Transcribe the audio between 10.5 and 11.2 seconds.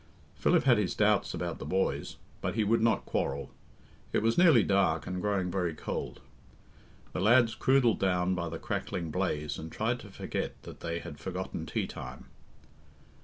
that they had